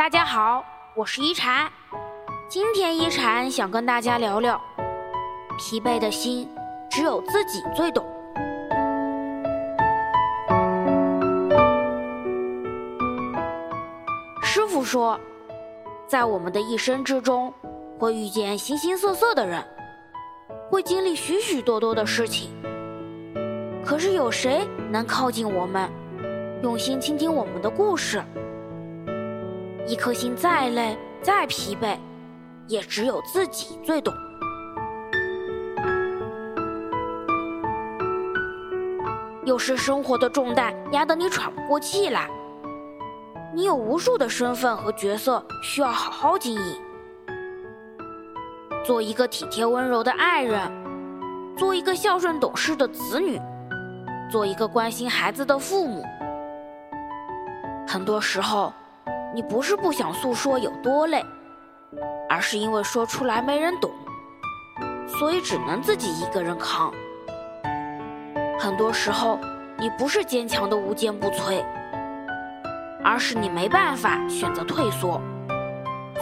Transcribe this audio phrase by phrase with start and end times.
[0.00, 0.64] 大家好，
[0.94, 1.70] 我是一禅。
[2.48, 4.58] 今天一禅想跟大家聊聊，
[5.58, 6.48] 疲惫的心
[6.90, 8.02] 只有自己最懂。
[14.42, 15.20] 师傅说，
[16.06, 17.52] 在我们的一生之中，
[17.98, 19.62] 会遇见形形色色的人，
[20.70, 22.50] 会经历许许多多的事情。
[23.84, 25.90] 可是有谁能靠近我们，
[26.62, 28.24] 用心倾听我们的故事？
[29.86, 31.98] 一颗心再累再疲惫，
[32.68, 34.14] 也只有自己最懂。
[39.44, 42.30] 有时生活的重担压得你喘不过气来，
[43.52, 46.76] 你有无数的身份和角色需要好好经营。
[48.84, 50.70] 做一个体贴温柔的爱人，
[51.56, 53.40] 做一个孝顺懂事的子女，
[54.30, 56.04] 做一个关心孩子的父母。
[57.88, 58.72] 很多时候。
[59.32, 61.24] 你不是不想诉说有多累，
[62.28, 63.90] 而是因为说出来没人懂，
[65.06, 66.92] 所以只能自己一个人扛。
[68.58, 69.38] 很多时候，
[69.78, 71.64] 你不是坚强的无坚不摧，
[73.04, 75.20] 而是你没办法选择退缩，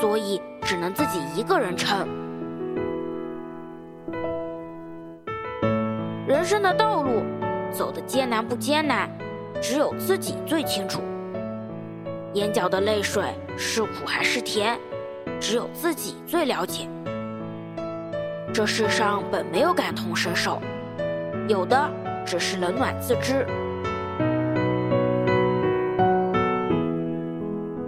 [0.00, 2.06] 所以只能自己一个人撑。
[6.26, 7.22] 人生的道路
[7.72, 9.10] 走的艰难不艰难，
[9.60, 11.00] 只有自己最清楚。
[12.34, 13.24] 眼角的泪水
[13.56, 14.78] 是苦还是甜，
[15.40, 16.88] 只有自己最了解。
[18.54, 20.60] 这世上本没有感同身受，
[21.48, 21.90] 有的
[22.24, 23.44] 只是冷暖自知。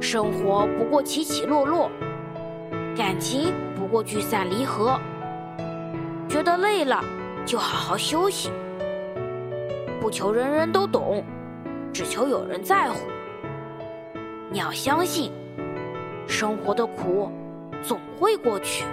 [0.00, 1.90] 生活不过起起落落，
[2.96, 4.98] 感情不过聚散离合。
[6.28, 7.04] 觉得累了，
[7.44, 8.50] 就好好休息。
[10.00, 11.22] 不求人人都懂，
[11.92, 13.00] 只求有人在乎。
[14.52, 15.30] 你要相信，
[16.26, 17.30] 生活的苦
[17.84, 18.84] 总会过去。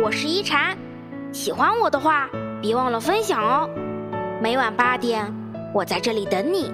[0.00, 0.78] 我是一禅，
[1.32, 2.30] 喜欢我的话，
[2.62, 3.68] 别忘了分享哦。
[4.40, 5.34] 每晚八点，
[5.74, 6.72] 我在这里等你。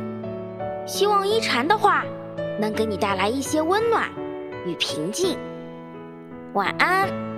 [0.87, 2.05] 希望一禅的话
[2.61, 4.11] 能给你带来一些温暖
[4.67, 5.39] 与平静。
[6.53, 7.30] 晚安。